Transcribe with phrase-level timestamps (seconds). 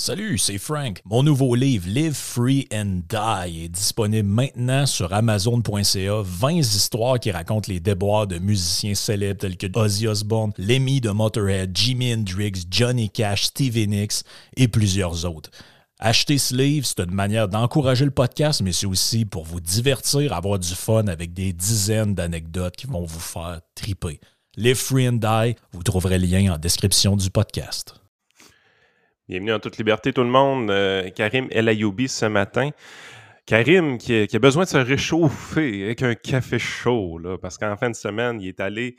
[0.00, 1.02] Salut, c'est Frank.
[1.04, 6.22] Mon nouveau livre Live Free and Die est disponible maintenant sur amazon.ca.
[6.22, 11.10] 20 histoires qui racontent les déboires de musiciens célèbres tels que Ozzy Osbourne, Lemmy de
[11.10, 14.24] Motorhead, Jimi Hendrix, Johnny Cash, Stevie Nicks
[14.56, 15.50] et plusieurs autres.
[15.98, 20.32] Acheter ce livre, c'est une manière d'encourager le podcast, mais c'est aussi pour vous divertir,
[20.32, 24.18] avoir du fun avec des dizaines d'anecdotes qui vont vous faire triper.
[24.56, 28.00] Live Free and Die, vous trouverez le lien en description du podcast.
[29.30, 30.72] Bienvenue en toute liberté, tout le monde.
[30.72, 32.70] Euh, Karim El Ayoubi ce matin.
[33.46, 37.94] Karim qui a, besoin de se réchauffer avec un café chaud, parce qu'en fin de
[37.94, 38.96] semaine, il est allé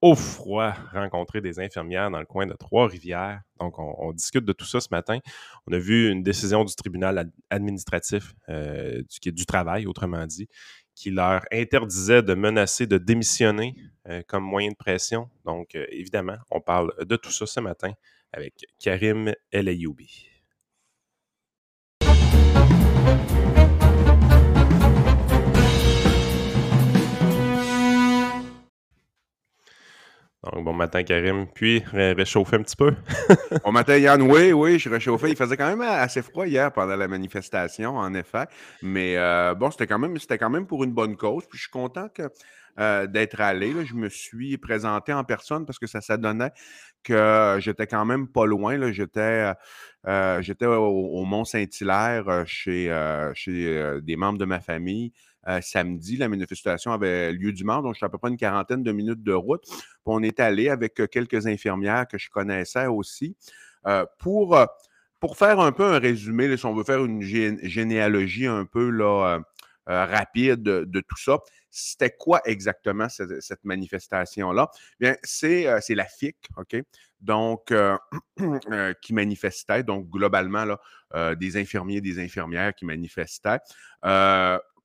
[0.00, 3.42] au froid rencontrer des infirmières dans le coin de Trois-Rivières.
[3.60, 5.18] Donc, on, discute de tout ça ce matin.
[5.66, 10.48] On a vu une décision du tribunal administratif euh, du, du, travail, autrement dit,
[10.94, 13.74] qui leur interdisait de menacer de démissionner
[14.08, 15.28] euh, comme moyen de pression.
[15.44, 17.92] Donc, évidemment, on parle de tout ça ce matin
[18.32, 20.28] avec Karim El Ayoubi.
[30.52, 31.46] Donc, bon matin, Karim.
[31.52, 32.94] Puis, réchauffer un petit peu.
[33.64, 34.22] bon matin, Yann.
[34.22, 35.30] Oui, oui, je réchauffé.
[35.30, 38.44] Il faisait quand même assez froid hier pendant la manifestation, en effet.
[38.80, 41.44] Mais euh, bon, c'était quand, quand même pour une bonne cause.
[41.48, 42.30] Puis, je suis content que
[42.78, 43.86] euh, d'être allé.
[43.86, 46.52] Je me suis présenté en personne parce que ça, ça donnait
[47.02, 48.92] que j'étais quand même pas loin.
[48.92, 49.52] J'étais,
[50.06, 52.90] euh, j'étais au, Mont-Saint-Hilaire chez,
[53.34, 55.12] chez des membres de ma famille.
[55.60, 59.22] samedi, la manifestation avait lieu dimanche, donc j'étais à peu près une quarantaine de minutes
[59.22, 59.64] de route.
[60.04, 63.36] on est allé avec quelques infirmières que je connaissais aussi
[64.18, 64.58] pour,
[65.20, 68.90] pour faire un peu un résumé, si on veut faire une généalogie un peu
[69.86, 71.38] rapide de, tout ça.
[71.70, 74.70] C'était quoi exactement cette, manifestation-là?
[74.98, 75.12] Bien,
[75.44, 76.76] euh, c'est la FIC, OK?
[77.20, 77.96] Donc, euh,
[78.70, 80.64] euh, qui manifestait, donc globalement,
[81.38, 83.58] des infirmiers, des infirmières qui manifestaient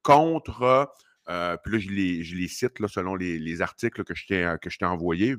[0.04, 0.92] contre,
[1.26, 1.90] puis là, je
[2.36, 5.36] les, cite selon les, articles que je t'ai envoyés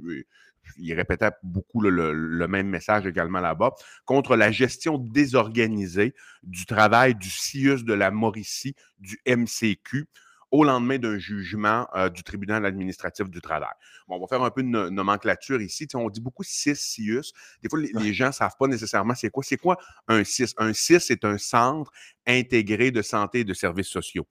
[0.79, 3.73] il répétait beaucoup le, le, même message également là-bas,
[4.05, 10.09] contre la gestion désorganisée du travail du CIUS de la Mauricie, du MCQ,
[10.53, 13.73] au lendemain d'un jugement euh, du tribunal administratif du travail.
[14.07, 15.89] Bon, on va faire un peu de nomenclature ici.
[15.95, 17.33] on dit beaucoup CIS, CIUS.
[17.63, 19.43] Des fois, les, gens ne savent pas nécessairement c'est quoi.
[19.43, 20.53] C'est quoi un CIS?
[20.59, 21.91] Un CIS, c'est un centre
[22.27, 24.27] intégré de santé et de services sociaux.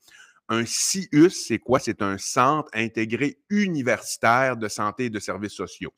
[0.47, 1.79] Un CIUS, c'est quoi?
[1.79, 5.91] C'est un centre intégré universitaire de santé et de services sociaux.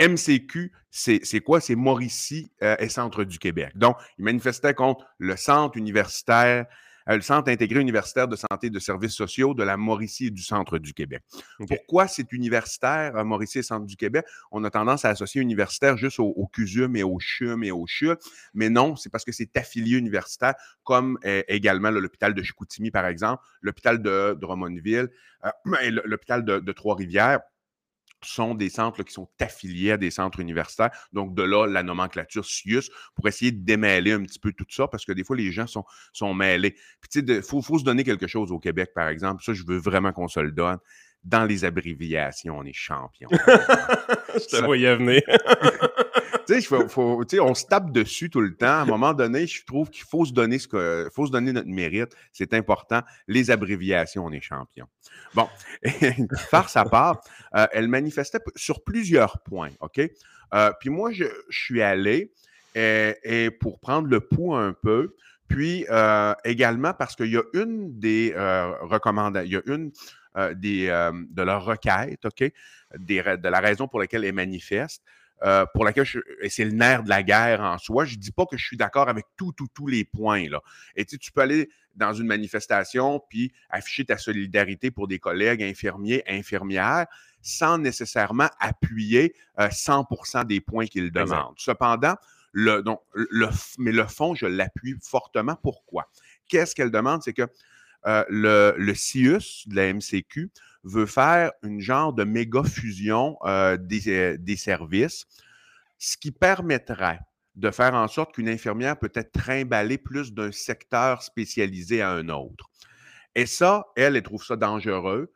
[0.00, 1.60] MCQ, c'est quoi?
[1.60, 3.72] C'est Mauricie euh, et Centre du Québec.
[3.76, 6.66] Donc, il manifestait contre le centre universitaire
[7.08, 10.30] euh, le Centre intégré universitaire de santé et de services sociaux de la Mauricie et
[10.30, 11.22] du Centre du Québec.
[11.66, 14.24] Pourquoi c'est universitaire, à Mauricie et Centre du Québec?
[14.52, 18.10] On a tendance à associer universitaire juste au, CUSUM et au CHUM et au CHU,
[18.54, 23.06] mais non, c'est parce que c'est affilié universitaire, comme euh, également l'hôpital de Chicoutimi, par
[23.06, 25.08] exemple, l'hôpital de Drummondville,
[25.44, 25.50] euh,
[26.04, 27.40] l'hôpital de Trois-Rivières
[28.22, 30.90] sont des centres qui sont affiliés à des centres universitaires.
[31.12, 34.88] Donc, de là, la nomenclature CIUS pour essayer de démêler un petit peu tout ça
[34.88, 36.72] parce que des fois, les gens sont, sont mêlés.
[37.00, 39.42] Puis, tu sais, il faut, faut, se donner quelque chose au Québec, par exemple.
[39.42, 40.78] Ça, je veux vraiment qu'on se le donne
[41.24, 43.28] dans les abréviations, on est champion.
[43.32, 45.20] je te voyais venir.
[46.46, 48.66] tu sais, on se tape dessus tout le temps.
[48.66, 51.52] À un moment donné, je trouve qu'il faut se donner ce que, faut se donner
[51.52, 52.14] notre mérite.
[52.32, 53.02] C'est important.
[53.28, 54.86] Les abréviations, on est champion.
[55.34, 55.48] Bon,
[56.50, 57.20] farce à part,
[57.54, 60.00] euh, elle manifestait sur plusieurs points, OK?
[60.52, 62.32] Euh, puis moi, je, suis allé
[63.60, 65.14] pour prendre le pouls un peu,
[65.48, 68.32] puis euh, également parce qu'il y a une des
[68.82, 69.92] recommandations, il y a une
[70.54, 72.52] des, de leur requête, OK?
[72.98, 75.04] de la raison pour laquelle elles manifestent.
[75.42, 78.04] Euh, pour laquelle je, et c'est le nerf de la guerre en soi.
[78.04, 80.48] Je ne dis pas que je suis d'accord avec tout, tout, tous les points.
[80.50, 80.60] Là.
[80.96, 85.62] Et tu, tu peux aller dans une manifestation puis afficher ta solidarité pour des collègues
[85.62, 87.06] infirmiers, infirmières,
[87.40, 91.54] sans nécessairement appuyer 100% des points qu'ils demandent.
[91.56, 92.16] Cependant,
[92.52, 95.56] le, donc, le, mais le fond, je l'appuie fortement.
[95.62, 96.10] Pourquoi?
[96.48, 97.22] Qu'est-ce qu'elle demande?
[97.22, 97.46] C'est que
[98.06, 100.50] euh, le, le CIUS de la MCQ
[100.84, 105.26] veut faire une genre de méga fusion euh, euh, des, services,
[105.98, 107.20] ce qui permettrait
[107.56, 112.28] de faire en sorte qu'une infirmière peut être trimballée plus d'un secteur spécialisé à un
[112.28, 112.70] autre.
[113.34, 115.32] Et ça, elle, elle trouve ça dangereux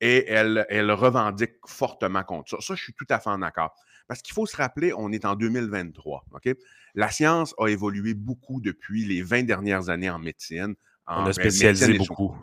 [0.00, 2.56] et elle, elle revendique fortement contre ça.
[2.60, 3.74] Ça, je suis tout à fait en accord.
[4.08, 6.24] Parce qu'il faut se rappeler, on est en 2023.
[6.32, 6.48] OK?
[6.94, 10.74] La science a évolué beaucoup depuis les 20 dernières années en médecine,
[11.08, 12.34] on a spécialisé beaucoup.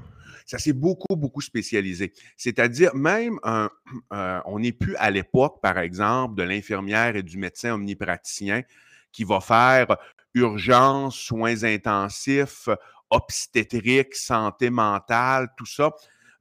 [0.45, 2.13] Ça s'est beaucoup, beaucoup spécialisé.
[2.37, 7.73] C'est-à-dire, même, euh, on n'est plus à l'époque, par exemple, de l'infirmière et du médecin
[7.73, 8.63] omnipraticien
[9.11, 9.97] qui va faire
[10.33, 12.67] urgence, soins intensifs,
[13.09, 15.91] obstétrique, santé mentale, tout ça.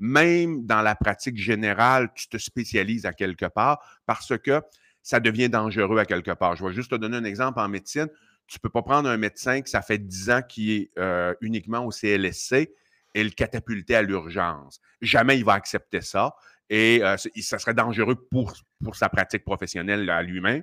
[0.01, 4.61] Même dans la pratique générale, tu te spécialises à quelque part parce que
[5.03, 6.57] ça devient dangereux à quelque part.
[6.57, 8.09] Je vais juste te donner un exemple en médecine.
[8.47, 11.35] Tu ne peux pas prendre un médecin qui ça fait 10 ans qui est euh,
[11.41, 12.71] uniquement au CLSC
[13.15, 14.81] et le catapulter à l'urgence.
[15.01, 16.35] Jamais il va accepter ça.
[16.71, 20.63] Et euh, ça serait dangereux pour, pour sa pratique professionnelle à lui-même.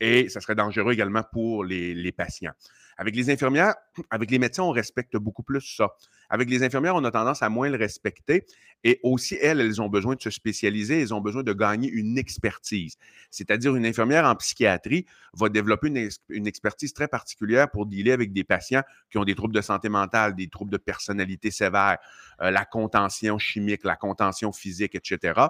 [0.00, 2.52] Et ça serait dangereux également pour les, les patients.
[3.00, 3.76] Avec les infirmières,
[4.10, 5.88] avec les médecins, on respecte beaucoup plus ça.
[6.28, 8.44] Avec les infirmières, on a tendance à moins le respecter.
[8.84, 12.18] Et aussi, elles, elles ont besoin de se spécialiser, elles ont besoin de gagner une
[12.18, 12.96] expertise.
[13.30, 15.88] C'est-à-dire, une infirmière en psychiatrie va développer
[16.28, 19.88] une, expertise très particulière pour dealer avec des patients qui ont des troubles de santé
[19.88, 21.96] mentale, des troubles de personnalité sévère,
[22.42, 25.40] euh, la contention chimique, la contention physique, etc.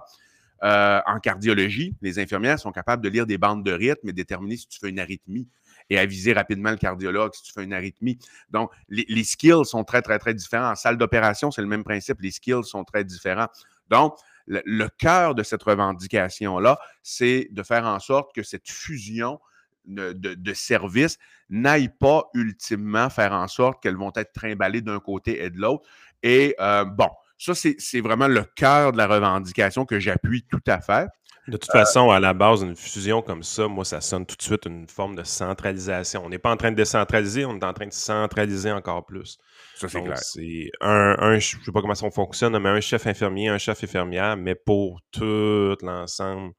[0.62, 4.56] Euh, en cardiologie, les infirmières sont capables de lire des bandes de rythme et déterminer
[4.56, 5.48] si tu fais une arythmie
[5.90, 8.18] et aviser rapidement le cardiologue si tu fais une arythmie.
[8.50, 10.70] Donc, les, skills sont très, très, très différents.
[10.70, 12.20] En salle d'opération, c'est le même principe.
[12.20, 13.48] Les skills sont très différents.
[13.90, 14.16] Donc,
[14.46, 19.40] le, cœur de cette revendication-là, c'est de faire en sorte que cette fusion
[19.84, 25.50] de, services n'aille pas ultimement faire en sorte qu'elles vont être trimballées d'un côté et
[25.50, 25.88] de l'autre.
[26.22, 27.08] Et euh, bon,
[27.38, 31.08] ça, c'est vraiment le cœur de la revendication que j'appuie tout à fait.
[31.50, 34.42] De toute façon, à la base, une fusion comme ça, moi, ça sonne tout de
[34.42, 36.22] suite une forme de centralisation.
[36.24, 39.38] On n'est pas en train de décentraliser, on est en train de centraliser encore plus.
[39.74, 40.18] Ça, c'est clair.
[40.18, 43.82] C'est un, je ne sais pas comment ça fonctionne, mais un chef infirmier, un chef
[43.82, 46.52] infirmière, mais pour tout l'ensemble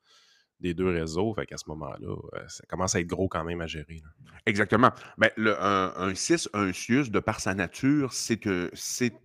[0.60, 1.34] des deux réseaux.
[1.34, 2.16] Fait qu'à ce moment-là,
[2.48, 4.02] ça commence à être gros quand même à gérer.
[4.46, 4.92] Exactement.
[5.18, 8.46] Ben, le, un, un CIS, un CIUS, de par sa nature, c'est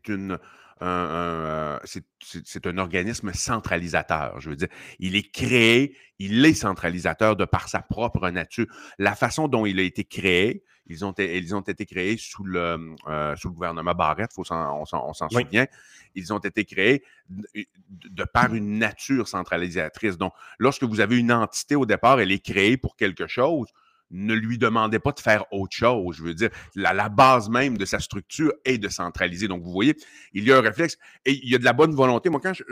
[0.09, 0.39] une
[0.82, 4.40] euh, c'est un organisme centralisateur.
[4.40, 4.69] Je veux dire,
[4.99, 8.67] il est créé, il est centralisateur de par sa propre nature.
[8.99, 12.94] La façon dont il a été créé, ils ont, ils ont été créés sous le,
[13.08, 15.67] euh, sous le gouvernement Barrette, faut on s'en souvient.
[16.14, 20.17] Ils ont été créés de, par une nature centralisatrice.
[20.17, 23.69] Donc, lorsque vous avez une entité au départ, elle est créée pour quelque chose
[24.11, 26.17] ne lui demandez pas de faire autre chose.
[26.17, 29.49] Je veux dire, la, base même de sa structure est de centraliser.
[29.49, 29.97] Donc, vous voyez,
[30.32, 32.29] il y a un réflexe et il y a de la bonne volonté.
[32.29, 32.62] Moi, quand je,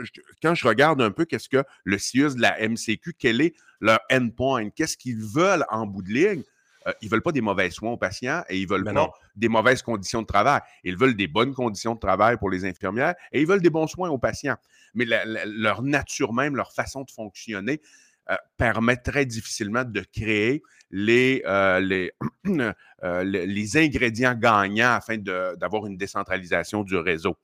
[0.41, 3.99] quand je regarde un peu qu'est-ce que le CIUS de la MCQ, quel est leur
[4.11, 6.43] endpoint, qu'est-ce qu'ils veulent en bout de ligne,
[6.87, 9.11] euh, ils ne veulent pas des mauvais soins aux patients et ils veulent ben pas
[9.35, 10.61] des mauvaises conditions de travail.
[10.83, 13.87] Ils veulent des bonnes conditions de travail pour les infirmières et ils veulent des bons
[13.87, 14.55] soins aux patients.
[14.93, 17.81] Mais leur nature même, leur façon de fonctionner,
[18.31, 22.09] euh, permet très difficilement de créer les, euh,
[23.03, 27.37] euh, les, ingrédients gagnants afin d'avoir une décentralisation du réseau.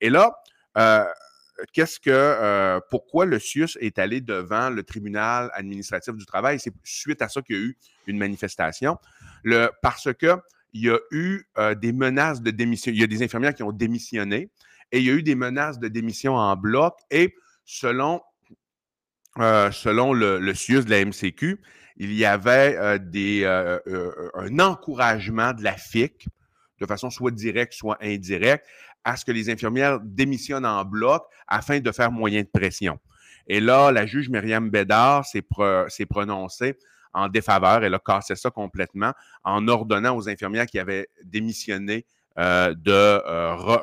[0.00, 0.34] Et là,
[1.74, 6.58] qu'est-ce que, pourquoi le CIUS est allé devant le tribunal administratif du travail?
[6.58, 7.76] C'est suite à ça qu'il y a eu
[8.06, 8.96] une manifestation.
[9.42, 10.38] Le, parce que
[10.72, 11.44] il y a eu
[11.76, 12.90] des menaces de démission.
[12.92, 14.50] Il y a des infirmières qui ont démissionné
[14.90, 16.94] et il y a eu des menaces de démission en bloc.
[17.10, 17.34] Et
[17.66, 18.22] selon
[19.40, 21.60] euh, selon le, le de la MCQ,
[21.96, 23.78] il y avait euh, des, euh,
[24.34, 26.28] un encouragement de la FIC,
[26.80, 28.64] de façon soit directe, soit indirecte,
[29.02, 32.98] à ce que les infirmières démissionnent en bloc afin de faire moyen de pression.
[33.48, 36.78] Et là, la juge Myriam Bédard s'est prononcée
[37.12, 37.84] en défaveur.
[37.84, 42.06] Elle a cassé ça complètement en ordonnant aux infirmières qui avaient démissionné
[42.38, 43.18] de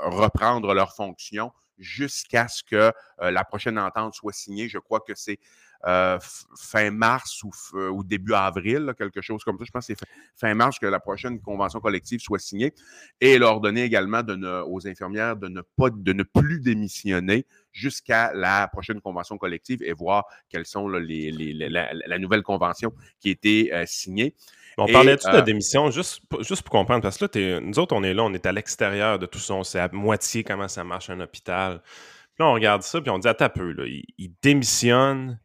[0.09, 2.75] reprendre leurs fonctions jusqu'à ce que
[3.21, 4.69] euh, la prochaine entente soit signée.
[4.69, 5.39] Je crois que c'est
[5.87, 6.19] euh,
[6.55, 9.65] fin mars ou, ou, début avril, quelque chose comme ça.
[9.65, 12.73] Je pense que c'est fin, mars que la prochaine convention collective soit signée.
[13.19, 16.59] Et elle a ordonné également de ne, aux infirmières de ne, pas, de ne plus
[16.59, 22.93] démissionner jusqu'à la prochaine convention collective et voir quelles sont les, les, la, nouvelle convention
[23.19, 24.35] qui a été euh, signée.
[24.77, 28.03] On parlait-tu de euh, démission, juste, juste pour comprendre, parce que là, nous autres, on
[28.03, 30.83] est là, on est à l'extérieur de tout ça, on sait à moitié comment ça
[30.83, 31.81] marche un hôpital.
[31.81, 35.39] Puis là, on regarde ça, puis on dit, à peu, là, ils, démissionnent,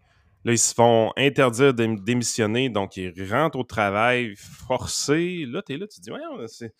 [0.44, 5.44] là, ils se font interdire de démissionner, donc ils rentrent au travail forcé.
[5.46, 6.72] Là, tu es là, tu te dis, ouais, c'est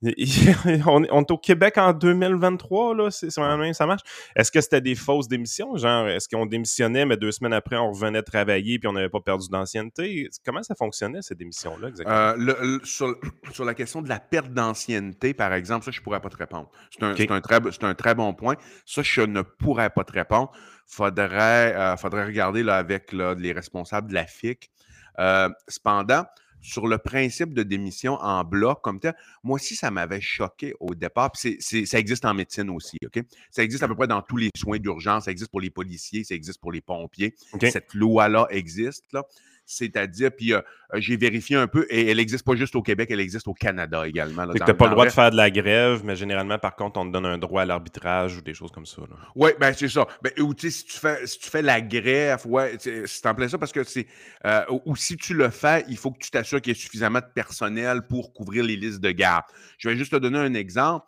[0.86, 4.02] on, est au Québec en 2023, là, c'est, ça marche.
[4.36, 5.76] Est-ce que c'était des fausses démissions?
[5.76, 9.20] Genre, est-ce qu'on démissionnait, mais deux semaines après, on revenait travailler puis on n'avait pas
[9.20, 10.28] perdu d'ancienneté?
[10.44, 12.16] Comment ça fonctionnait, ces démissions-là, exactement?
[12.16, 16.30] Euh, sur, la question de la perte d'ancienneté, par exemple, ça, je ne pourrais pas
[16.30, 16.70] te répondre.
[16.90, 18.54] C'est un, très, un très bon point.
[18.86, 20.52] Ça, je ne pourrais pas te répondre.
[20.86, 24.70] Faudrait, euh, faudrait regarder là, avec les responsables de la FIC.
[25.18, 26.24] Euh, cependant,
[26.60, 30.94] sur le principe de démission en bloc comme tel, moi aussi, ça m'avait choqué au
[30.94, 31.30] départ.
[31.34, 33.22] Ça existe en médecine aussi, OK?
[33.50, 35.24] Ça existe à peu près dans tous les soins d'urgence.
[35.24, 37.34] Ça existe pour les policiers, ça existe pour les pompiers.
[37.60, 39.04] Cette loi-là existe.
[39.12, 39.24] Là.
[39.70, 40.62] C'est-à-dire, puis euh,
[40.94, 43.52] euh, j'ai vérifié un peu, et elle n'existe pas juste au Québec, elle existe au
[43.52, 44.50] Canada également.
[44.50, 47.06] Tu n'as pas le droit de faire de la grève, mais généralement, par contre, on
[47.06, 49.02] te donne un droit à l'arbitrage ou des choses comme ça.
[49.34, 50.06] Oui, ben c'est ça.
[50.22, 53.58] Ben, ou si tu fais, si tu fais la grève, ouais, c'est en plein ça
[53.58, 54.06] parce que c'est.
[54.46, 57.20] Euh, ou si tu le fais, il faut que tu t'assures qu'il y ait suffisamment
[57.20, 59.44] de personnel pour couvrir les listes de garde.
[59.76, 61.04] Je vais juste te donner un exemple.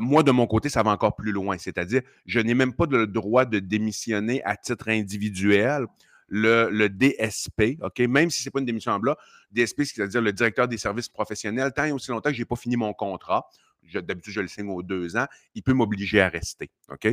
[0.00, 1.58] moi, de mon côté, ça va encore plus loin.
[1.58, 5.86] C'est-à-dire, je n'ai même pas le droit de démissionner à titre individuel
[6.28, 7.98] le, DSP, OK?
[8.00, 9.18] Même si ce n'est pas une démission en bloc,
[9.50, 12.56] DSP, c'est-à-dire le directeur des services professionnels, tant et aussi longtemps que je n'ai pas
[12.56, 13.48] fini mon contrat,
[13.92, 16.70] d'habitude, je le signe aux deux ans, il peut m'obliger à rester.
[16.88, 17.08] OK?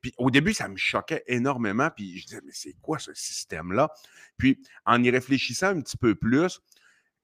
[0.00, 1.90] Puis au début, ça me choquait énormément.
[1.94, 3.90] Puis je disais, mais c'est quoi ce système-là?
[4.38, 6.60] Puis en y réfléchissant un petit peu plus,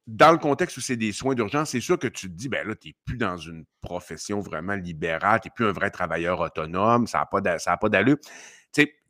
[0.07, 2.67] dans le contexte où c'est des soins d'urgence, c'est sûr que tu te dis, ben
[2.67, 6.41] là, tu n'es plus dans une profession vraiment libérale, tu n'es plus un vrai travailleur
[6.41, 8.19] autonome, ça n'a pas d'allure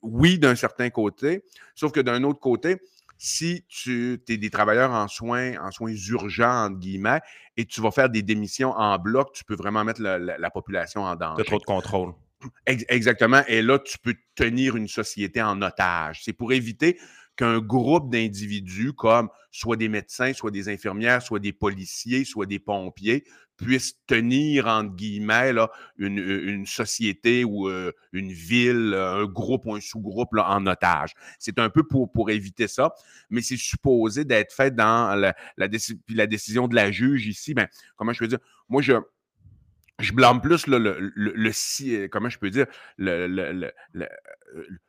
[0.03, 1.45] oui, d'un certain côté,
[1.75, 2.77] sauf que d'un autre côté,
[3.19, 7.21] si tu es des travailleurs en soins, en soins urgents, entre guillemets,
[7.57, 11.15] et tu vas faire des démissions en bloc, tu peux vraiment mettre la, population en
[11.15, 11.45] danger.
[11.45, 12.13] Tu trop de contrôle.
[12.67, 13.43] Exactement.
[13.47, 16.23] Et là, tu peux tenir une société en otage.
[16.25, 16.99] C'est pour éviter
[17.43, 22.61] qu'un groupe d'individus comme soit des médecins, soit des infirmières, soit des policiers, soit des
[22.61, 23.25] pompiers
[23.57, 25.53] puissent tenir, entre guillemets,
[25.99, 31.15] une, société ou euh, une ville, un groupe ou un sous-groupe en otage.
[31.41, 32.95] C'est un peu pour, pour éviter ça,
[33.29, 37.55] mais c'est supposé d'être fait dans la, la, décision de la juge ici.
[37.55, 38.41] Ben, comment je peux dire?
[38.69, 38.95] Moi, je,
[39.99, 43.27] je blâme plus le, le, le, comment je peux dire, le,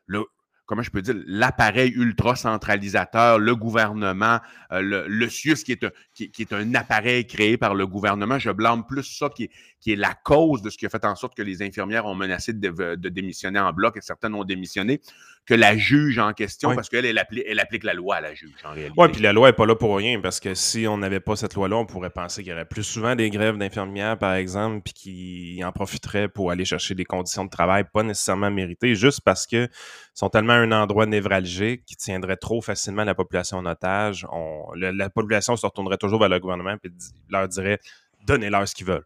[0.05, 0.25] le
[0.65, 4.39] comment je peux dire, l'appareil ultra centralisateur, le gouvernement,
[4.71, 8.37] euh, le, le CIUS qui est, un, qui, est un appareil créé par le gouvernement.
[8.37, 11.03] Je blâme plus ça qui est, qui est la cause de ce qui a fait
[11.05, 15.01] en sorte que les infirmières ont menacé de, démissionner en bloc et certaines ont démissionné,
[15.45, 18.33] que la juge en question, parce qu'elle elle applique, elle applique la loi à la
[18.33, 18.93] juge en réalité.
[18.95, 21.35] Oui, puis la loi n'est pas là pour rien, parce que si on n'avait pas
[21.35, 24.81] cette loi-là, on pourrait penser qu'il y aurait plus souvent des grèves d'infirmières, par exemple,
[24.83, 29.21] puis qui en profiteraient pour aller chercher des conditions de travail pas nécessairement méritées, juste
[29.21, 29.67] parce que
[30.13, 34.27] sont tellement un endroit névralgique qui tiendrait trop facilement la population en otage.
[34.75, 36.89] la population se retournerait toujours vers le gouvernement et
[37.29, 37.79] leur dirait
[38.25, 39.05] donnez-leur ce qu'ils veulent.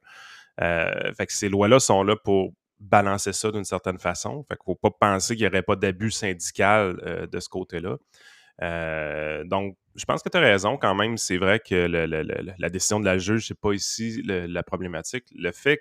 [0.62, 4.44] Euh, fait que ces lois-là sont là pour balancer ça d'une certaine façon.
[4.48, 7.50] Fait qu'il ne faut pas penser qu'il n'y aurait pas d'abus syndical euh, de ce
[7.50, 7.98] côté-là.
[8.64, 11.18] Euh, donc, je pense que tu as raison quand même.
[11.18, 15.26] C'est vrai que la décision de la juge, c'est pas ici la problématique.
[15.36, 15.80] Le fait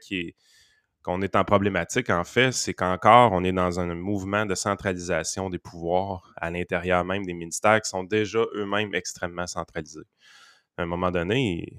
[1.03, 5.51] qu'on est en problématique, en fait, c'est qu'encore, on est dans un mouvement de centralisation
[5.51, 10.07] des pouvoirs à l'intérieur même des ministères qui sont déjà eux-mêmes extrêmement centralisés.
[10.79, 11.73] À un moment donné,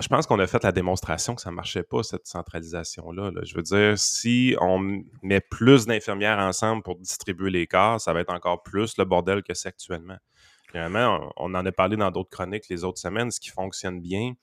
[0.00, 3.30] je pense qu'on a fait la démonstration que ça ne marchait pas, cette centralisation-là.
[3.42, 8.20] Je veux dire, si on met plus d'infirmières ensemble pour distribuer les corps, ça va
[8.20, 10.18] être encore plus le bordel que c'est actuellement.
[10.72, 13.30] Vraiment, on en a parlé dans d'autres chroniques les autres semaines.
[13.30, 14.34] Ce qui fonctionne bien,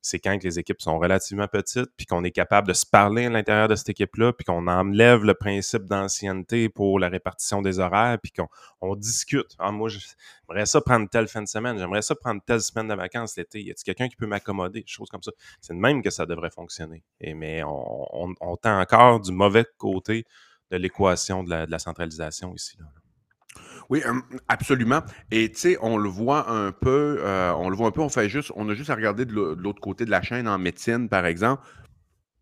[0.00, 3.30] c'est quand les équipes sont relativement petites, puis qu'on est capable de se parler à
[3.30, 8.18] l'intérieur de cette équipe-là, puis qu'on enlève le principe d'ancienneté pour la répartition des horaires,
[8.22, 9.54] puis qu'on discute.
[9.58, 12.94] Ah, moi, j'aimerais ça prendre telle fin de semaine, j'aimerais ça prendre telle semaine de
[12.94, 13.62] vacances l'été.
[13.62, 14.84] Y a-t-il quelqu'un qui peut m'accommoder?
[14.86, 15.32] Choses comme ça.
[15.60, 17.02] C'est de même que ça devrait fonctionner.
[17.20, 20.24] Mais on, tend encore du mauvais côté
[20.70, 22.78] de l'équation de la, centralisation ici.
[23.90, 24.02] Oui,
[24.48, 25.00] absolument.
[25.30, 28.08] Et tu sais, on le voit un peu, euh, on le voit un peu, on
[28.08, 31.08] fait juste, on a juste à regarder de l'autre côté de la chaîne en médecine,
[31.08, 31.66] par exemple.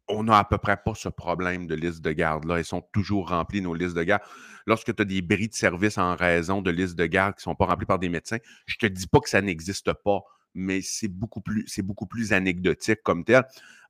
[0.09, 2.45] On n'a à peu près pas ce problème de liste de garde.
[2.45, 4.23] Là, elles sont toujours remplies, nos listes de garde.
[4.67, 7.53] Lorsque tu as des bris de service en raison de listes de garde qui ne
[7.53, 10.21] sont pas remplies par des médecins, je ne te dis pas que ça n'existe pas,
[10.55, 13.45] mais c'est beaucoup plus anecdotique comme tel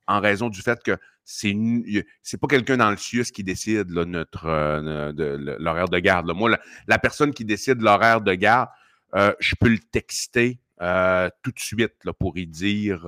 [0.07, 5.89] en raison du fait que c'est pas quelqu'un dans le CIUS qui décide euh, l'horaire
[5.89, 6.31] de garde.
[6.33, 6.57] Moi,
[6.87, 8.69] la, personne qui décide l'horaire de garde,
[9.13, 13.01] euh, je peux le texter euh, tout de suite pour y dire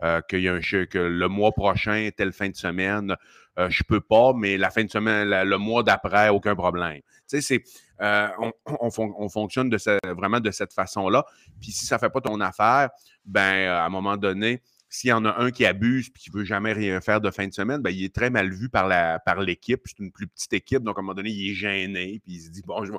[0.00, 3.16] que le mois prochain, telle fin de semaine,
[3.58, 7.00] je peux pas, mais la fin de semaine, le mois d'après, aucun problème.
[7.26, 7.64] C'est
[7.98, 9.74] on, on, fonctionne
[10.16, 11.24] vraiment de cette façon-là.
[11.60, 12.90] Puis si ça fait pas ton affaire,
[13.24, 16.38] ben à un moment donné, s'il y en a un qui abuse et qui ne
[16.38, 18.88] veut jamais rien faire de fin de semaine, ben, il est très mal vu par,
[18.88, 19.80] la, par l'équipe.
[19.84, 22.40] C'est une plus petite équipe, donc à un moment donné, il est gêné, puis il
[22.40, 22.98] se dit Bon, je vais,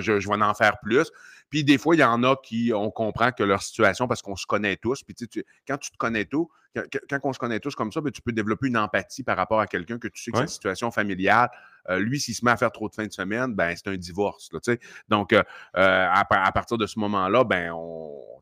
[0.00, 1.12] je vais, en, faire plus.
[1.50, 4.36] Puis des fois, il y en a qui, on comprend que leur situation, parce qu'on
[4.36, 7.74] se connaît tous, puis tu, quand tu te connais tout, quand, on se connaît tous
[7.74, 10.30] comme ça, ben, tu peux développer une empathie par rapport à quelqu'un que tu sais
[10.30, 11.50] que sa situation familiale,
[11.90, 13.96] euh, lui, s'il se met à faire trop de fin de semaine, ben, c'est un
[13.96, 14.50] divorce.
[14.52, 14.60] Là,
[15.08, 15.42] Donc, euh,
[15.76, 17.72] euh, à, partir de ce moment-là, ben,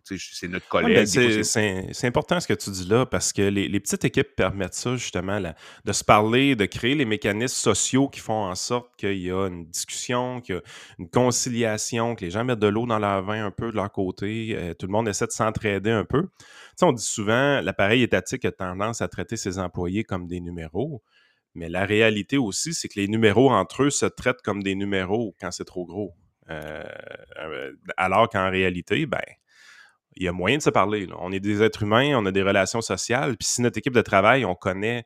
[0.04, 1.06] c'est notre collègue.
[1.06, 5.40] c'est important ce que tu dis là, parce que les, petites équipes permettent ça, justement,
[5.84, 9.46] de se parler, de créer les mécanismes sociaux qui font en sorte qu'il y a
[9.46, 10.62] une discussion, qu'il y a
[10.98, 13.90] une conciliation, que les gens mettent de l'eau dans leur vin un peu de leur
[13.90, 16.28] côté, tout le monde essaie de s'entraider un peu.
[16.82, 21.02] on dit souvent, l'appareil étatique a tendance à traiter ses employés comme des numéros.
[21.54, 25.34] Mais la réalité aussi, c'est que les numéros entre eux se traitent comme des numéros
[25.40, 26.14] quand c'est trop gros.
[26.48, 26.84] Euh,
[27.38, 29.20] euh, alors qu'en réalité, ben,
[30.16, 31.08] il y a moyen de se parler.
[31.18, 33.36] On est des êtres humains, on a des relations sociales.
[33.36, 35.04] Puis si notre équipe de travail, on connaît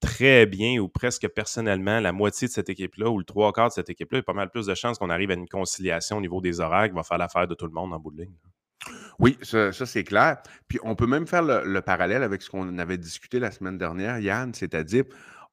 [0.00, 3.72] très bien ou presque personnellement la moitié de cette équipe-là ou le trois quarts de
[3.72, 6.18] cette équipe-là, il y a pas mal plus de chances qu'on arrive à une conciliation
[6.18, 8.22] au niveau des horaires qui va faire l'affaire de tout le monde en bout de
[8.22, 8.34] ligne.
[9.18, 10.36] Oui, ça, c'est clair.
[10.68, 14.18] Puis on peut même faire le parallèle avec ce qu'on avait discuté la semaine dernière,
[14.18, 15.04] Yann, c'est-à-dire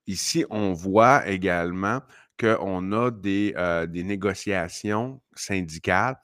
[0.07, 2.01] Ici, on voit également
[2.39, 6.17] qu'on a des, euh, des négociations syndicales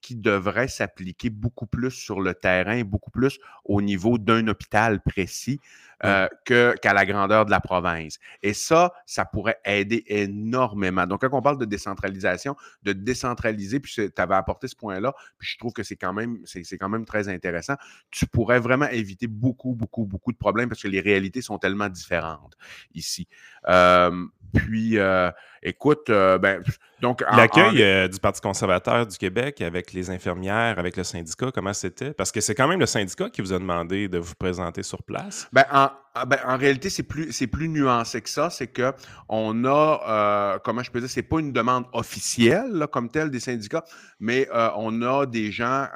[0.00, 5.60] qui devraient s'appliquer beaucoup plus sur le terrain, beaucoup plus au niveau d'un hôpital précis
[6.04, 8.18] euh, qu'à la grandeur de la province.
[8.42, 11.06] Et ça, ça pourrait aider énormément.
[11.06, 15.48] Donc, quand on parle de décentralisation, de décentraliser, puis tu avais apporté ce point-là, puis
[15.48, 16.38] je trouve que c'est quand même,
[16.78, 17.76] quand même très intéressant.
[18.10, 21.88] Tu pourrais vraiment éviter beaucoup, beaucoup, beaucoup de problèmes parce que les réalités sont tellement
[21.88, 22.56] différentes
[22.94, 23.26] ici.
[23.68, 25.30] Euh, puis, euh,
[25.62, 26.62] écoute, euh, ben,
[27.00, 27.22] donc.
[27.32, 32.12] L'accueil euh, du Parti conservateur du Québec avec les infirmières, avec le syndicat, comment c'était?
[32.12, 35.02] Parce que c'est quand même le syndicat qui vous a demandé de vous présenter sur
[35.02, 35.48] place.
[35.52, 38.50] Ben, en, ah, ben, en réalité, c'est plus, c'est plus nuancé que ça.
[38.50, 38.92] C'est que
[39.28, 43.84] on a, comment je peux dire, c'est pas une demande officielle comme telle des syndicats,
[44.18, 45.86] mais on a des gens,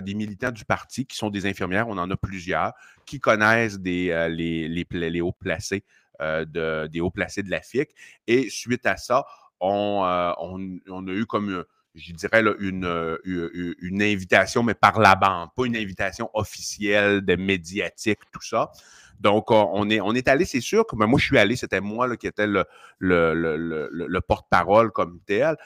[0.00, 2.72] des militants du parti qui sont des infirmières, on en a plusieurs,
[3.04, 5.84] qui connaissent des, les, les, les hauts placés
[6.20, 7.90] de, des hauts placés de la FIC.
[8.26, 9.24] Et suite à ça,
[9.60, 15.16] on, euh, on, a eu comme je dirais, une, euh, une, invitation, mais par la
[15.16, 18.70] bande, pas une invitation officielle, de médiatique, tout ça.
[19.18, 21.80] Donc, on est, on est allé, c'est sûr que ben, moi, je suis allé, c'était
[21.80, 22.64] moi qui était le,
[22.98, 25.56] le, le, le porte-parole comme tel.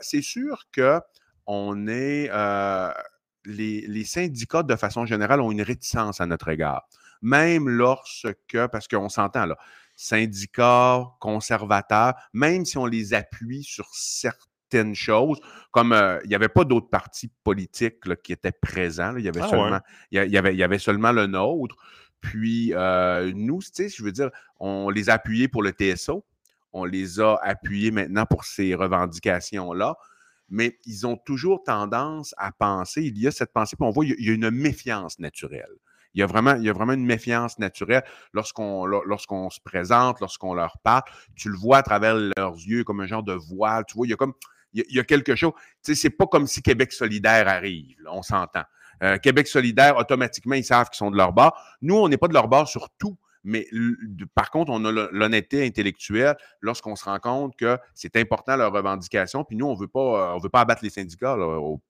[0.00, 1.00] c'est sûr que
[1.46, 2.30] on est.
[3.44, 6.88] les, les, syndicats, de façon générale, ont une réticence à notre égard.
[7.22, 9.56] Même lorsque, parce qu'on s'entend là,
[9.96, 16.48] syndicats, conservateurs, même si on les appuie sur certaines choses, comme euh, il n'y avait
[16.48, 19.80] pas d'autres partis politiques qui étaient présents, il, y avait ah seulement,
[20.10, 21.76] il, y avait, il y avait seulement le nôtre.
[22.20, 26.24] Puis euh, nous, tu sais, je veux dire, on les a appuyés pour le TSO,
[26.72, 29.96] on les a appuyés maintenant pour ces revendications-là
[30.48, 34.04] mais ils ont toujours tendance à penser, il y a cette pensée, puis on voit,
[34.04, 35.74] il y a une méfiance naturelle.
[36.14, 40.20] Il y a vraiment, il y a vraiment une méfiance naturelle lorsqu'on lorsqu'on se présente,
[40.20, 41.02] lorsqu'on leur parle.
[41.34, 43.84] Tu le vois à travers leurs yeux comme un genre de voile.
[43.86, 44.34] Tu vois, il y a comme
[44.74, 45.52] il y a, quelque chose.
[45.84, 47.96] Tu sais, c'est pas comme si Québec solidaire arrive.
[48.10, 48.64] on s'entend.
[49.02, 51.56] Euh, Québec solidaire, automatiquement, ils savent qu'ils sont de leur bord.
[51.80, 53.16] Nous, on n'est pas de leur bord sur tout.
[53.44, 53.68] Mais
[54.34, 59.44] par contre, on a l'honnêteté intellectuelle lorsqu'on se rend compte que c'est important leur revendication.
[59.44, 61.36] Puis nous, on veut pas, on veut pas abattre les syndicats,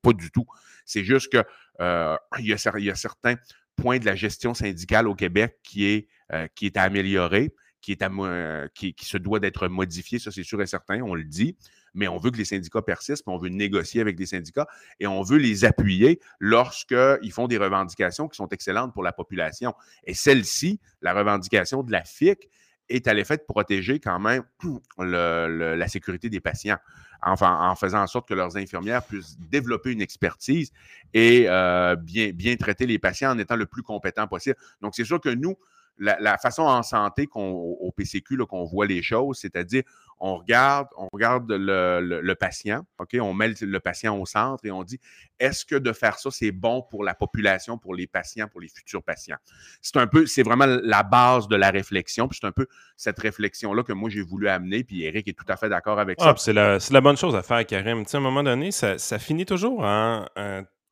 [0.03, 0.47] pas du tout.
[0.85, 1.45] C'est juste que
[1.81, 3.37] euh, y il y a certains
[3.77, 8.69] point de la gestion syndicale au Québec qui est, euh, qui à améliorer, qui, euh,
[8.75, 11.57] qui, se doit d'être modifié, ça c'est sûr et certain, on le dit,
[11.93, 14.67] mais on veut que les syndicats persistent, on veut négocier avec les syndicats
[15.01, 19.75] et on veut les appuyer lorsqu'ils font des revendications qui sont excellentes pour la population.
[20.05, 22.49] Et celle-ci, la revendication de la FIC,
[22.89, 24.43] est à l'effet de protéger quand même
[24.99, 26.79] la sécurité des patients
[27.25, 30.73] en, faisant en sorte que leurs infirmières puissent développer une expertise
[31.13, 34.57] et euh, bien, bien traiter les patients en étant le plus compétent possible.
[34.83, 35.57] Donc, c'est sûr que nous,
[35.99, 39.83] la, façon en santé qu'on, au PCQ qu'on voit les choses, c'est-à-dire
[40.21, 43.17] on regarde, on regarde le, patient, OK?
[43.21, 44.99] On met le, patient au centre et on dit
[45.39, 48.69] est-ce que de faire ça, c'est bon pour la population, pour les patients, pour les
[48.69, 49.37] futurs patients?
[49.83, 52.29] C'est un peu, c'est vraiment la base de la réflexion.
[52.29, 54.85] Puis c'est un peu cette réflexion-là que moi j'ai voulu amener.
[54.85, 56.79] Puis Eric est tout à fait d'accord avec ah, ça.
[56.79, 58.07] C'est la, bonne chose à faire, Karim.
[58.07, 60.27] Tu à un moment donné, ça, finit toujours en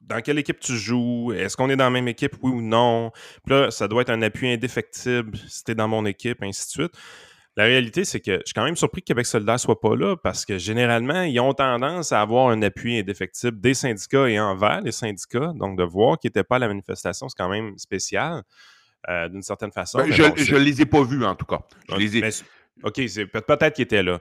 [0.09, 3.11] dans quelle équipe tu joues, est-ce qu'on est dans la même équipe, oui ou non?
[3.45, 6.67] Puis là, ça doit être un appui indéfectible si tu es dans mon équipe, ainsi
[6.67, 6.93] de suite.
[7.57, 10.17] La réalité, c'est que je suis quand même surpris que Québec solidaire soit pas là
[10.17, 14.81] parce que généralement, ils ont tendance à avoir un appui indéfectible des syndicats et envers
[14.81, 15.53] les syndicats.
[15.55, 18.43] Donc, de voir qu'ils n'étaient pas à la manifestation, c'est quand même spécial
[19.11, 19.99] euh, d'une certaine façon.
[19.99, 21.61] Ben, je ne les ai pas vus, en tout cas.
[21.91, 22.31] Je les ai...
[22.83, 24.19] OK, peut-être qu'ils étaient là.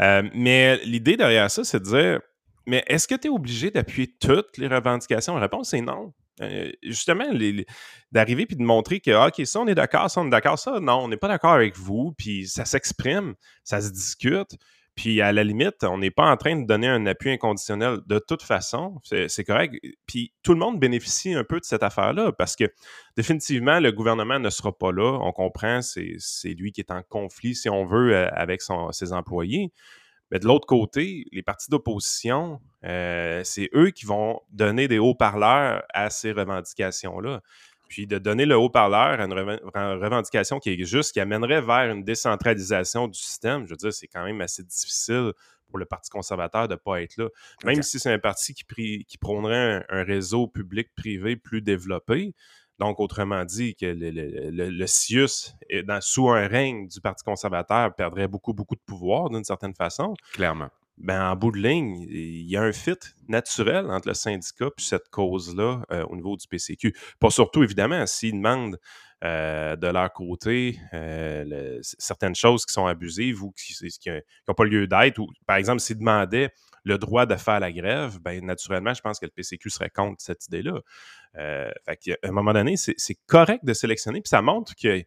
[0.00, 2.20] Euh, mais l'idée derrière ça, c'est de dire
[2.66, 5.34] mais est-ce que tu es obligé d'appuyer toutes les revendications?
[5.34, 6.12] La réponse est non.
[6.40, 7.26] Euh, justement,
[8.12, 10.80] d'arriver puis de montrer que, OK, ça, on est d'accord, ça, on est d'accord, ça,
[10.80, 14.56] non, on n'est pas d'accord avec vous, puis ça s'exprime, ça se discute.
[14.96, 18.18] Puis à la limite, on n'est pas en train de donner un appui inconditionnel de
[18.18, 19.00] toute façon.
[19.02, 19.74] C'est correct.
[20.06, 22.64] Puis tout le monde bénéficie un peu de cette affaire-là parce que
[23.16, 25.18] définitivement, le gouvernement ne sera pas là.
[25.22, 29.72] On comprend, c'est lui qui est en conflit, si on veut, euh, avec ses employés.
[30.30, 35.82] Mais de l'autre côté, les partis d'opposition, euh, c'est eux qui vont donner des haut-parleurs
[35.92, 37.42] à ces revendications-là.
[37.88, 42.04] Puis de donner le haut-parleur à une revendication qui est juste, qui amènerait vers une
[42.04, 45.32] décentralisation du système, je veux dire, c'est quand même assez difficile
[45.70, 47.28] pour le Parti conservateur de ne pas être là.
[47.64, 52.34] Même si c'est un parti qui, qui prônerait un, réseau public-privé plus développé,
[52.80, 57.94] donc, autrement dit, que le, le, le, CIUS, dans, sous un règne du Parti conservateur,
[57.94, 60.14] perdrait beaucoup, beaucoup de pouvoir d'une certaine façon.
[60.32, 60.70] Clairement.
[60.96, 64.82] Ben, en bout de ligne, il y a un fit naturel entre le syndicat et
[64.82, 66.94] cette cause-là euh, au niveau du PCQ.
[67.18, 68.78] Pas surtout, évidemment, s'ils demandent
[69.24, 73.74] euh, de leur côté euh, certaines choses qui sont abusives ou qui
[74.48, 76.50] n'ont pas lieu d'être, ou par exemple, s'ils demandaient
[76.84, 80.22] le droit de faire la grève, ben, naturellement, je pense que le PCQ serait contre
[80.22, 80.80] cette idée-là.
[81.36, 85.04] Euh, fait à un moment donné, c'est correct de sélectionner, puis ça montre qu'il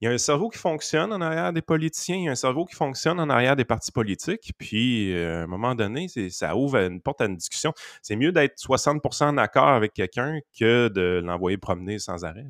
[0.00, 2.64] y a un cerveau qui fonctionne en arrière des politiciens, il y a un cerveau
[2.64, 6.76] qui fonctionne en arrière des partis politiques, puis euh, à un moment donné, ça ouvre
[6.76, 7.72] une porte à une discussion.
[8.02, 12.46] C'est mieux d'être 60% en accord avec quelqu'un que de l'envoyer promener sans arrêt.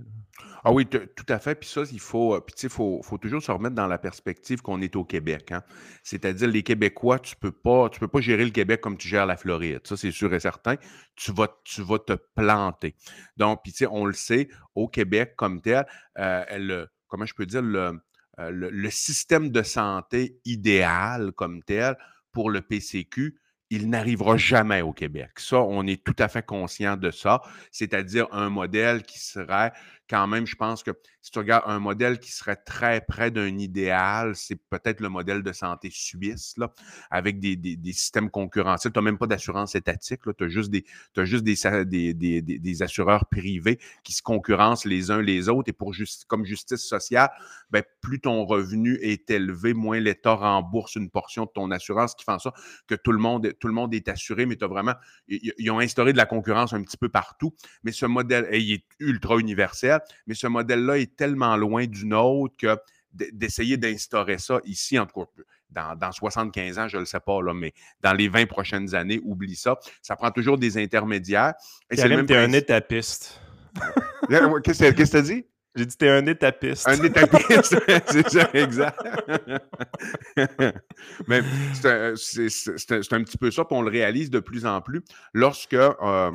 [0.65, 1.55] Ah oui, tout à fait.
[1.55, 4.81] Puis ça, il faut, euh, puis faut, faut toujours se remettre dans la perspective qu'on
[4.81, 5.53] est au Québec.
[5.53, 5.63] Hein.
[6.03, 9.27] C'est-à-dire, les Québécois, tu peux pas, tu peux pas gérer le Québec comme tu gères
[9.27, 9.81] la Floride.
[9.85, 10.77] Ça, c'est sûr et certain.
[11.15, 12.95] Tu vas, tu vas te planter.
[13.37, 15.87] Donc, puis on le sait, au Québec comme tel,
[16.19, 17.93] euh, comment je peux dire, euh,
[18.39, 21.97] le, le, système de santé idéal comme tel
[22.33, 23.39] pour le PCQ,
[23.71, 25.33] il n'arrivera jamais au Québec.
[25.37, 27.43] Ça, on est tout à fait conscient de ça.
[27.71, 29.73] C'est-à-dire un modèle qui serait
[30.09, 30.91] quand même, je pense que
[31.21, 35.43] si tu regardes un modèle qui serait très près d'un idéal, c'est peut-être le modèle
[35.43, 36.73] de santé suisse, là,
[37.11, 37.59] avec des,
[37.93, 38.93] systèmes concurrentiels.
[38.93, 40.85] Tu n'as même pas d'assurance étatique, tu as juste, des,
[41.25, 45.69] juste des, des, assureurs privés qui se concurrencent les uns les autres.
[45.69, 45.95] Et pour
[46.27, 47.31] comme justice sociale,
[47.71, 52.25] ben, plus ton revenu est élevé, moins l'État rembourse une portion de ton assurance, qui
[52.25, 54.69] fait en sorte que tout le monde, tout le monde est assuré, mais tu as
[54.69, 54.95] vraiment.
[55.29, 57.55] Ils ont instauré de la concurrence un petit peu partout.
[57.83, 62.55] Mais ce modèle, il est ultra universel, mais ce modèle-là est tellement loin du nôtre
[62.57, 62.77] que
[63.13, 67.43] d'essayer d'instaurer ça ici, en tout cas, dans, 75 ans, je ne le sais pas,
[67.43, 69.79] là, mais dans les 20 prochaines années, oublie ça.
[70.03, 71.55] Ça prend toujours des intermédiaires.
[71.91, 73.41] Et c'est même un étapiste.
[74.65, 75.45] Qu'est-ce que tu as dit?
[75.75, 76.89] J'ai dit t'es un étapiste.
[76.89, 78.99] Un étapiste, c'est ça, exact.
[81.29, 81.43] Mais
[81.75, 85.03] c'est un, petit peu ça, puis on le réalise de plus en plus.
[85.35, 86.33] Lorsque euh,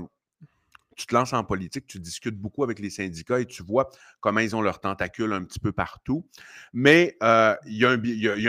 [0.96, 4.40] tu te lances en politique, tu discutes beaucoup avec les syndicats et tu vois comment
[4.40, 6.26] ils ont leurs tentacules un petit peu partout.
[6.74, 7.90] Mais euh, il, y a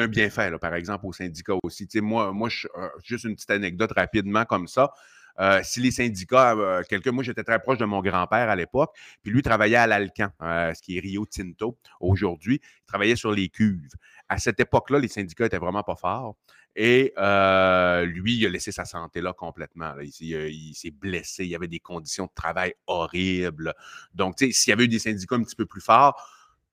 [0.02, 1.86] un, bienfait, là, par exemple, aux syndicats aussi.
[1.86, 4.92] Tu sais, moi, moi euh, juste une petite anecdote rapidement comme ça.
[5.40, 6.54] Euh, si les syndicats,
[6.88, 10.28] quelqu'un, moi j'étais très proche de mon grand-père à l'époque, puis lui travaillait à l'Alcan,
[10.40, 13.90] ce qui est Rio Tinto aujourd'hui, il travaillait sur les cuves.
[14.28, 16.36] À cette époque-là, les syndicats étaient vraiment pas forts.
[16.76, 19.94] Et euh, lui, il a laissé sa santé là complètement.
[20.00, 21.44] Il, s'est blessé.
[21.44, 23.74] Il y avait des conditions de travail horribles.
[24.14, 26.20] Donc, s'il y avait eu des syndicats un petit peu plus forts,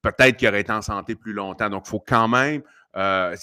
[0.02, 1.70] peut-être qu'il aurait été en santé plus longtemps.
[1.70, 2.64] Donc, il faut quand même.
[2.98, 3.38] Euh,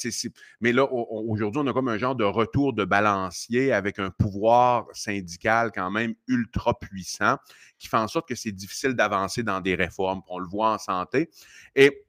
[0.61, 4.87] mais là, aujourd'hui, on a comme un genre de retour de balancier avec un pouvoir
[4.93, 7.37] syndical quand même ultra puissant
[7.79, 10.21] qui fait en sorte que c'est difficile d'avancer dans des réformes.
[10.29, 11.31] On le voit en santé.
[11.75, 12.05] Et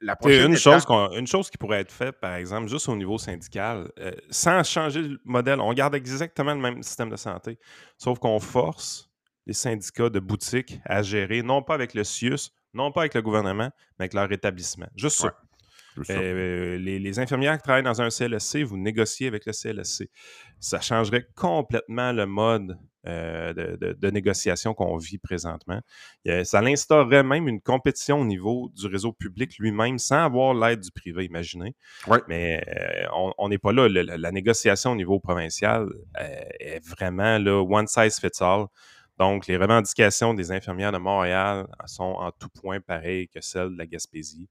[0.00, 0.84] la prochaine une, chose
[1.16, 5.02] une chose qui pourrait être faite, par exemple, juste au niveau syndical, euh, sans changer
[5.02, 7.58] le modèle, on garde exactement le même système de santé,
[7.96, 9.10] sauf qu'on force
[9.46, 13.22] les syndicats de boutiques à gérer, non pas avec le CIUS, non pas avec le
[13.22, 14.88] gouvernement, mais avec leur établissement.
[14.94, 15.34] Juste ça.
[16.10, 20.10] Euh, les, infirmières qui travaillent dans un CLSC, vous négociez avec le CLSC.
[20.60, 25.80] Ça changerait complètement le mode euh, de, négociation qu'on vit présentement.
[26.44, 30.90] ça instaurerait même une compétition au niveau du réseau public lui-même sans avoir l'aide du
[30.90, 31.74] privé, imaginez.
[32.28, 33.06] Mais euh,
[33.38, 33.88] on n'est pas là.
[33.88, 38.66] la négociation au niveau provincial est vraiment là, one size fits all.
[39.18, 43.78] Donc, les revendications des infirmières de Montréal sont en tout point pareilles que celles de
[43.78, 44.48] la Gaspésie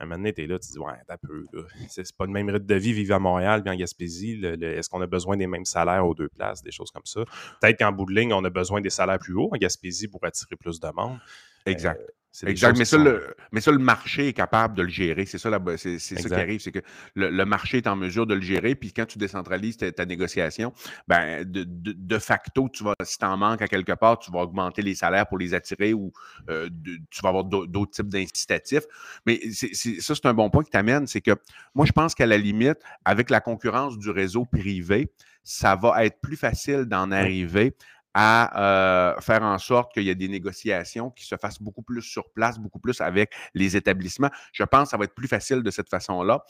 [0.00, 1.46] un moment donné, t'es là, tu dis, ouais, t'as peu,
[1.88, 4.44] C'est pas le même rythme de vie vivre à Montréal puis en Gaspésie.
[4.44, 7.24] Est-ce qu'on a besoin des mêmes salaires aux deux places, des choses comme ça?
[7.60, 10.24] Peut-être qu'en bout de ligne, on a besoin des salaires plus hauts en Gaspésie pour
[10.24, 11.18] attirer plus de monde.
[11.66, 12.00] Exact.
[12.42, 15.24] Exact, mais ça, le, mais ça, le marché est capable de le gérer.
[15.24, 16.80] C'est ça, c'est, ça qui arrive, c'est que
[17.14, 18.74] le, marché est en mesure de le gérer.
[18.74, 20.72] Puis quand tu décentralises ta, négociation,
[21.06, 24.82] ben, de, facto, tu vas, si tu en manques à quelque part, tu vas augmenter
[24.82, 26.12] les salaires pour les attirer ou
[26.50, 26.68] euh,
[27.10, 28.84] tu vas avoir d'autres types d'incitatifs.
[29.26, 31.36] Mais ça, c'est un bon point qui t'amène, c'est que
[31.74, 35.08] moi, je pense qu'à la limite, avec la concurrence du réseau privé,
[35.44, 37.76] ça va être plus facile d'en arriver
[38.14, 42.02] à euh, faire en sorte qu'il y ait des négociations qui se fassent beaucoup plus
[42.02, 44.30] sur place, beaucoup plus avec les établissements.
[44.52, 46.44] Je pense que ça va être plus facile de cette façon-là.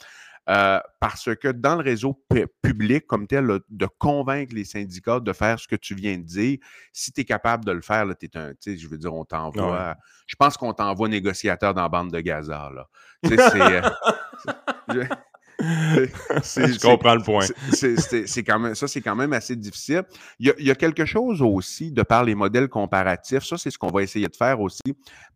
[0.50, 2.22] Euh, parce que dans le réseau
[2.62, 6.58] public comme tel, de convaincre les syndicats de faire ce que tu viens de dire,
[6.92, 9.96] si tu es capable de le faire, là, es un, je veux dire, on t'envoie.
[10.26, 12.70] Je pense qu'on t'envoie négociateur dans la bande de Gaza.
[12.74, 12.86] Là.
[16.44, 17.46] Je comprends le point.
[17.72, 20.02] C'est quand même, ça, c'est quand même assez difficile.
[20.38, 23.44] Il y, a, quelque chose aussi de par les modèles comparatifs.
[23.44, 24.82] Ça, c'est ce qu'on va essayer de faire aussi,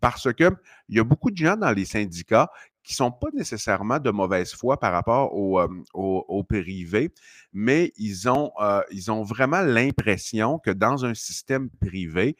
[0.00, 0.50] parce que
[0.88, 2.50] il y a beaucoup de gens dans les syndicats
[2.88, 7.12] qui ne sont pas nécessairement de mauvaise foi par rapport au, euh, privé,
[7.52, 12.34] mais ils ont, euh, ils ont vraiment l'impression que dans un système privé,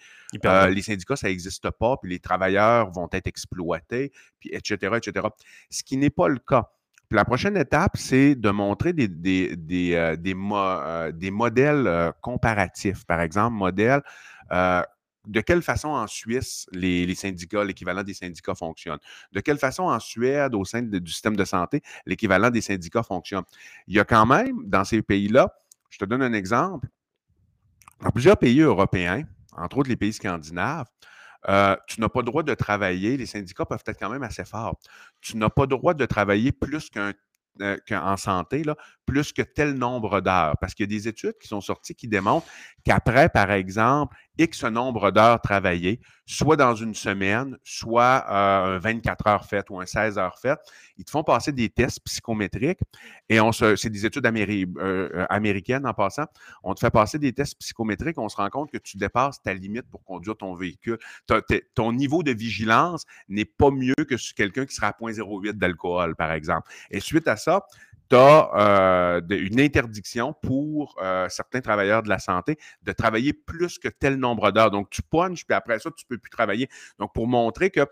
[0.47, 5.27] euh, les syndicats, ça n'existe pas, puis les travailleurs vont être exploités, puis etc., etc.
[5.69, 6.71] Ce qui n'est pas le cas
[7.11, 13.05] la prochaine étape, c'est de montrer des, des, des, euh, euh, modèles euh, comparatifs.
[13.05, 14.03] Par exemple, modèle
[15.27, 18.99] de quelle façon en Suisse les, syndicats, l'équivalent des syndicats fonctionne.
[19.33, 23.45] De quelle façon en Suède, au sein du système de santé, l'équivalent des syndicats fonctionne.
[23.89, 25.55] Il y a quand même, dans ces pays-là,
[25.91, 26.89] je te donne un exemple,
[28.01, 30.87] dans plusieurs pays européens, entre autres les pays scandinaves,
[31.49, 34.45] euh, tu n'as pas le droit de travailler, les syndicats peuvent être quand même assez
[34.45, 34.79] forts.
[35.21, 37.13] Tu n'as pas le droit de travailler plus qu'un
[37.61, 38.63] euh, en santé,
[39.07, 40.57] plus que tel nombre d'heures.
[40.61, 42.47] Parce qu'il y a des études qui sont sorties qui démontrent
[42.85, 49.27] qu'après, par exemple, X nombre d'heures travaillées, soit dans une semaine, soit euh, un 24
[49.27, 50.61] heures faites ou un 16 heures faites,
[50.99, 52.81] ils te font passer des tests psychométriques
[53.31, 56.27] et on se, c'est des études euh, américaines en passant.
[56.63, 59.55] On te fait passer des tests psychométriques, on se rend compte que tu dépasses ta
[59.55, 60.99] limite pour conduire ton véhicule.
[61.75, 66.33] ton niveau de vigilance n'est pas mieux que quelqu'un qui sera à 0,08 d'alcool, par
[66.33, 66.71] exemple.
[66.91, 67.65] Et suite à ça,
[68.11, 70.97] tu as euh, une interdiction pour
[71.29, 74.71] certains travailleurs de la santé de travailler plus que tel nombre d'heures.
[74.71, 76.69] Donc, tu punches, puis après ça, tu ne peux plus travailler.
[76.99, 77.87] Donc, pour montrer que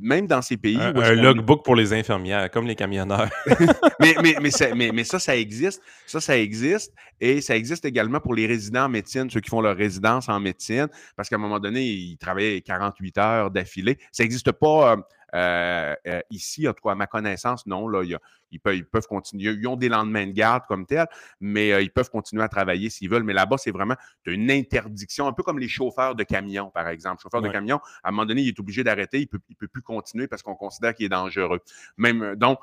[0.00, 0.78] même dans ces pays.
[0.80, 3.28] Un, un logbook pour les infirmières, comme les camionneurs.
[4.00, 5.82] mais, mais, mais, ça, mais, ça, ça existe.
[6.06, 6.92] Ça, ça existe.
[7.20, 10.40] Et ça existe également pour les résidents en médecine, ceux qui font leur résidence en
[10.40, 13.98] médecine, parce qu'à un moment donné, ils travaillaient 48 heures d'affilée.
[14.10, 14.92] Ça n'existe pas.
[14.92, 14.96] Euh,
[15.34, 17.88] euh, euh, ici, en tout cas, à ma connaissance, non.
[17.88, 18.02] Là,
[18.50, 19.52] ils, peuvent, continuer.
[19.52, 21.06] Ils ont des lendemains de garde comme tel,
[21.40, 23.22] mais euh, ils peuvent continuer à travailler s'ils veulent.
[23.22, 27.16] Mais là-bas, c'est vraiment une interdiction, un peu comme les chauffeurs de camions, par exemple.
[27.18, 29.18] Le chauffeur de camion, à un moment donné, il est obligé d'arrêter.
[29.18, 31.60] Il ne peut, il peut plus continuer parce qu'on considère qu'il est dangereux.
[31.96, 32.58] Même, donc,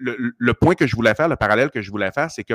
[0.00, 2.54] le, point que je voulais faire, le parallèle que je voulais faire, c'est que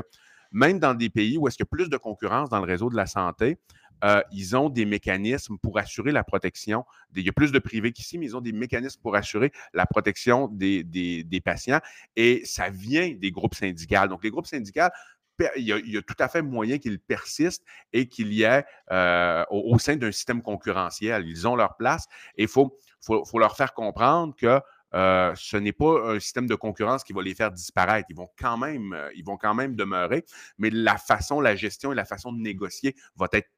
[0.52, 2.90] même dans des pays où est-ce qu'il y a plus de concurrence dans le réseau
[2.90, 3.60] de la santé,
[4.04, 6.86] euh, ils ont des mécanismes pour assurer la protection.
[7.16, 9.86] il y a plus de privés qu'ici, mais ils ont des mécanismes pour assurer la
[9.86, 11.80] protection des, patients.
[12.16, 14.08] Et ça vient des groupes syndicaux.
[14.08, 14.82] Donc, les groupes syndicaux,
[15.56, 19.80] il y, a, tout à fait moyen qu'ils persistent et qu'il y ait euh, au,
[19.80, 21.26] sein d'un système concurrentiel.
[21.28, 24.60] Ils ont leur place et il faut, faut, leur faire comprendre que
[24.96, 28.08] euh, ce n'est pas un système de concurrence qui va les faire disparaître.
[28.10, 30.26] Ils vont quand même, ils vont quand même demeurer,
[30.58, 33.50] mais la façon, la gestion et la façon de négocier va être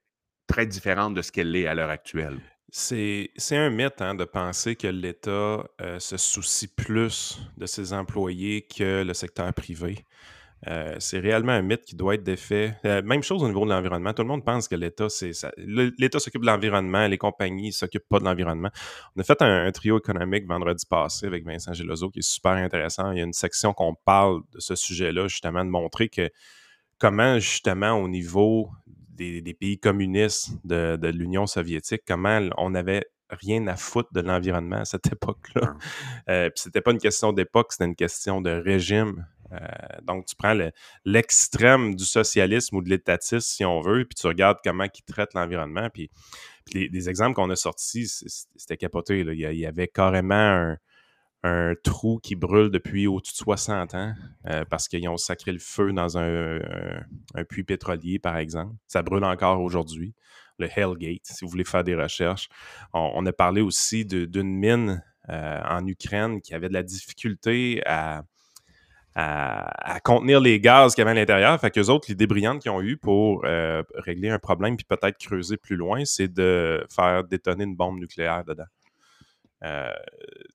[0.48, 2.40] très différente de ce qu'elle est à l'heure actuelle?
[2.74, 8.62] C'est un mythe hein, de penser que l'État euh, se soucie plus de ses employés
[8.62, 10.06] que le secteur privé.
[10.68, 12.78] Euh, c'est réellement un mythe qui doit être défait.
[12.86, 14.14] Euh, même chose au niveau de l'environnement.
[14.14, 18.08] Tout le monde pense que l'État, c'est l'État s'occupe de l'environnement, les compagnies ne s'occupent
[18.08, 18.70] pas de l'environnement.
[19.16, 23.12] On a fait un, trio économique vendredi passé avec Vincent Gelozo qui est super intéressant.
[23.12, 26.30] Il y a une section qu'on parle de ce sujet-là, justement, de montrer que
[27.00, 28.70] comment, justement, au niveau
[29.42, 34.86] des, pays communistes de, l'Union soviétique, comment on n'avait rien à foutre de l'environnement à
[34.86, 35.76] cette époque-là.
[36.30, 39.26] Euh, puis c'était pas une question d'époque, c'était une question de régime.
[39.54, 39.58] Euh,
[40.04, 40.58] donc, tu prends
[41.06, 45.34] l'extrême du socialisme ou de l'étatisme, si on veut, puis tu regardes comment ils traitent
[45.34, 45.90] l'environnement.
[45.90, 46.10] Puis,
[46.74, 48.08] les, exemples qu'on a sortis,
[48.56, 49.20] c'était capoté.
[49.20, 50.78] Il, y avait carrément un,
[51.44, 54.14] un trou qui brûle depuis au-dessus de 60 ans
[54.48, 56.60] euh, parce qu'ils ont sacré le feu dans un,
[57.50, 58.76] puits pétrolier, par exemple.
[58.88, 60.14] Ça brûle encore aujourd'hui.
[60.60, 62.48] Le Hellgate, si vous voulez faire des recherches.
[62.94, 68.24] On, a parlé aussi d'une mine euh, en Ukraine qui avait de la difficulté à,
[70.04, 71.60] contenir les gaz qu'il y avait à l'intérieur.
[71.60, 75.18] Fait qu'eux autres, l'idée brillante qu'ils ont eue pour euh, régler un problème puis peut-être
[75.18, 78.66] creuser plus loin, c'est de faire détonner une bombe nucléaire dedans.
[79.64, 79.92] Euh,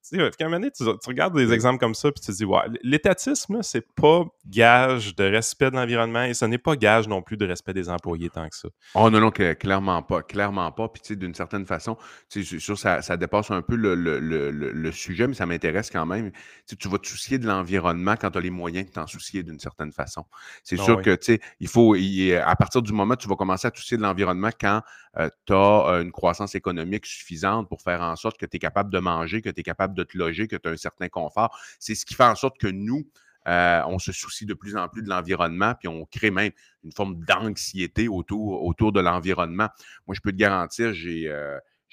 [0.09, 2.37] tu sais, un moment donné, tu, tu, regardes des exemples comme ça, puis tu te
[2.37, 7.07] dis, ouais, l'étatisme, c'est pas gage de respect de l'environnement et ce n'est pas gage
[7.07, 8.69] non plus de respect des employés tant que ça.
[8.95, 10.89] Oh non, non, clairement pas, clairement pas.
[10.89, 11.97] Puis, tu sais, d'une certaine façon,
[12.29, 15.47] tu sais, sûr, ça, ça dépasse un peu le, le, le, le sujet, mais ça
[15.47, 16.33] m'intéresse quand même.
[16.33, 19.07] Tu, sais, tu vas te soucier de l'environnement quand tu as les moyens de t'en
[19.07, 20.25] soucier d'une certaine façon.
[20.65, 23.37] C'est ah sûr que, tu sais, il faut, à partir du moment où tu vas
[23.37, 24.83] commencer à te soucier de l'environnement quand
[25.19, 28.59] euh, tu as euh, une croissance économique suffisante pour faire en sorte que tu es
[28.59, 31.09] capable de manger, que tu es capable de te loger, que tu as un certain
[31.09, 31.59] confort.
[31.79, 33.09] C'est ce qui fait en sorte que nous,
[33.49, 36.53] euh, on se soucie de plus en plus de l'environnement, puis on crée même
[36.85, 39.69] une forme d'anxiété autour, autour de l'environnement.
[40.07, 41.31] Moi, je peux te garantir, j'ai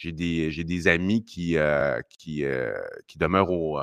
[0.06, 1.58] des, des, amis qui,
[2.10, 2.44] qui,
[3.08, 3.80] qui demeurent au.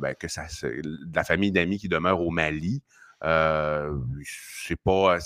[0.00, 2.82] Ben, que ça, de la famille d'amis qui demeurent au Mali.
[3.24, 5.18] Euh, c'est pas.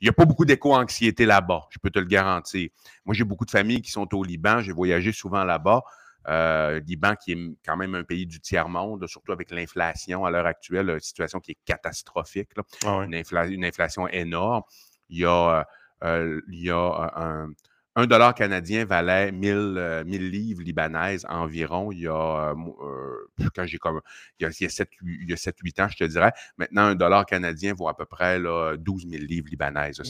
[0.00, 2.68] Il n'y a pas beaucoup d'éco-anxiété là-bas, je peux te le garantir.
[3.04, 5.82] Moi, j'ai beaucoup de familles qui sont au Liban, j'ai voyagé souvent là-bas.
[6.28, 10.46] Euh, Liban, qui est quand même un pays du tiers-monde, surtout avec l'inflation à l'heure
[10.46, 12.50] actuelle, une situation qui est catastrophique,
[12.86, 14.62] ah une, une, inflation énorme.
[15.10, 15.66] Il y a,
[16.02, 17.50] euh, il y a un,
[17.96, 23.66] un dollar canadien valait 1000, euh, livres libanaises environ il y a, euh, euh, quand
[23.66, 24.00] j'ai comme,
[24.40, 26.32] il y a, 7-8 ans, je te dirais.
[26.56, 30.02] Maintenant, un dollar canadien vaut à peu près là, 12 000 livres libanaises.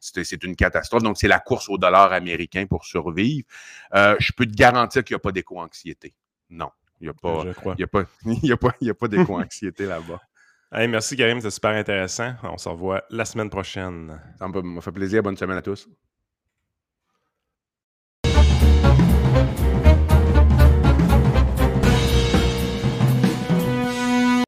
[0.00, 1.02] C'est une catastrophe.
[1.02, 3.46] Donc, c'est la course au dollar américain pour survivre.
[3.92, 6.14] je peux te garantir qu'il n'y a pas d'éco-anxiété.
[6.50, 6.70] Non.
[7.00, 7.44] Il n'y a pas,
[7.76, 10.20] il y a pas, il y a pas, il y a pas d'éco-anxiété là-bas.
[10.72, 12.34] Hey, merci Karim, c'est super intéressant.
[12.42, 14.20] On se revoit la semaine prochaine.
[14.38, 15.22] Ça m'a fait plaisir.
[15.22, 15.88] Bonne semaine à tous.